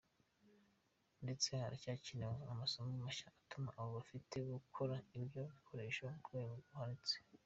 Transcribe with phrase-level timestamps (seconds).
[1.23, 7.15] Ndetse haracyakenewe amasomo mashya atuma abo dufite bakora ibyo bikoresho ku rwego ruhanitse.